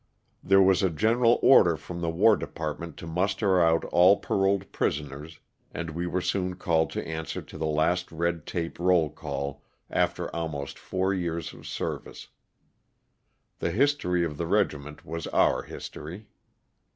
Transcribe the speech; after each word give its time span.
There 0.43 0.63
was 0.63 0.81
a 0.81 0.89
general 0.89 1.37
order 1.43 1.77
from 1.77 2.01
the 2.01 2.09
War 2.09 2.35
Department 2.35 2.97
to 2.97 3.05
muster 3.05 3.61
out 3.61 3.83
all 3.85 4.17
paroled 4.17 4.71
prisoners 4.71 5.39
and 5.71 5.91
we 5.91 6.07
were 6.07 6.21
soon 6.21 6.55
called 6.55 6.89
to 6.93 7.07
answer 7.07 7.39
to 7.39 7.55
the 7.55 7.67
last 7.67 8.11
red 8.11 8.47
tape 8.47 8.79
roll 8.79 9.11
call 9.11 9.61
after 9.91 10.23
LOSS 10.33 10.33
OF 10.33 10.33
THE 10.33 10.41
SULTANA. 10.41 11.03
365 11.03 11.53
almost 11.53 11.53
four 11.53 11.53
years 11.53 11.53
of 11.53 11.67
service. 11.67 12.27
The 13.59 13.69
history 13.71 14.23
of 14.25 14.37
the 14.37 14.47
regiment 14.47 15.05
was 15.05 15.27
our 15.27 15.61
history. 15.61 16.25